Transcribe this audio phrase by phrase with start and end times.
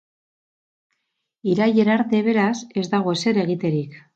[1.51, 4.05] Irailera arte, beraz, ez dago ezer egiterik.